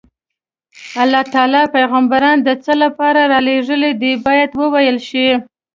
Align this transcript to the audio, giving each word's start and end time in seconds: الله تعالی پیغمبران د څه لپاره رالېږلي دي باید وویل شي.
الله 1.01 1.23
تعالی 1.33 1.63
پیغمبران 1.75 2.37
د 2.41 2.49
څه 2.63 2.73
لپاره 2.83 3.21
رالېږلي 3.31 3.91
دي 4.01 4.13
باید 4.25 4.49
وویل 4.61 4.97
شي. 5.09 5.27